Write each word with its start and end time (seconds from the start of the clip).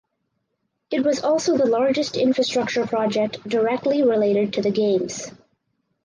It 0.89 1.03
was 1.03 1.21
also 1.21 1.55
the 1.57 1.67
largest 1.67 2.17
infrastructure 2.17 2.87
project 2.87 3.47
directly 3.47 4.01
related 4.01 4.53
to 4.53 4.63
the 4.63 4.71
Games. 4.71 5.31